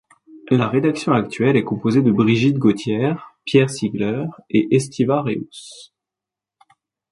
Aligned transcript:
La 0.49 0.67
rédaction 0.67 1.11
actuelle 1.13 1.55
est 1.57 1.63
composée 1.63 2.01
de 2.01 2.11
Brigitte 2.11 2.57
Gothière, 2.57 3.35
Pierre 3.45 3.69
Sigler 3.69 4.25
et 4.49 4.67
Estiva 4.75 5.21
Reus. 5.21 5.93